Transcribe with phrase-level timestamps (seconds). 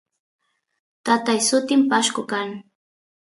[1.05, 2.47] tatay sutin pashku kan